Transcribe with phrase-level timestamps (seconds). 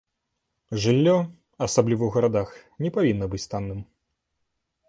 [0.85, 1.13] Жыллё,
[1.67, 2.49] асабліва ў гарадах,
[2.87, 3.79] не павінна быць танным.